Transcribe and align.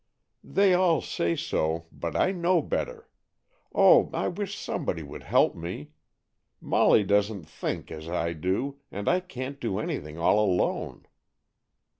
"They 0.43 0.73
all 0.73 1.01
say 1.01 1.35
so, 1.35 1.85
but 1.91 2.15
I 2.15 2.31
know 2.31 2.59
better. 2.63 3.07
Oh, 3.71 4.09
I 4.15 4.29
wish 4.29 4.57
somebody 4.57 5.03
would 5.03 5.21
help 5.21 5.53
me! 5.55 5.91
Molly 6.59 7.03
doesn't 7.03 7.43
think 7.43 7.91
as 7.91 8.09
I 8.09 8.33
do, 8.33 8.79
and 8.91 9.07
I 9.07 9.19
can't 9.19 9.59
do 9.59 9.77
anything 9.77 10.17
all 10.17 10.39
alone." 10.39 11.05